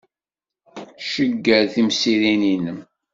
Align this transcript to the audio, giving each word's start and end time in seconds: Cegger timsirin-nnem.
Cegger 1.11 1.63
timsirin-nnem. 1.73 2.79